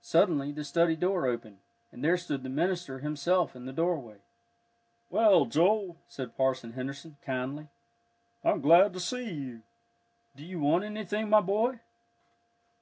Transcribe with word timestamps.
Suddenly 0.00 0.52
the 0.52 0.64
study 0.64 0.96
door 0.96 1.26
opened, 1.26 1.58
and 1.92 2.02
there 2.02 2.16
stood 2.16 2.42
the 2.42 2.48
minister 2.48 3.00
himself 3.00 3.54
in 3.54 3.66
the 3.66 3.74
doorway. 3.74 4.22
"Well, 5.10 5.44
Joel," 5.44 5.98
said 6.08 6.34
Parson 6.34 6.72
Henderson, 6.72 7.18
kindly, 7.22 7.68
"I'm 8.42 8.62
glad 8.62 8.94
to 8.94 9.00
see 9.00 9.30
you. 9.30 9.62
Do 10.34 10.46
you 10.46 10.60
want 10.60 10.84
anything, 10.84 11.28
my 11.28 11.42
boy?" 11.42 11.80